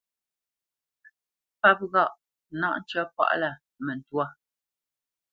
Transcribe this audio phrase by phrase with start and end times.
[1.61, 2.11] Páp ghâʼ:
[2.59, 3.49] náʼ ncə́ pâʼlâ
[3.85, 4.25] mə ntwâ.